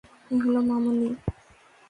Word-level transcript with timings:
Hello, 0.29 0.61
Mamoni! 0.69 1.09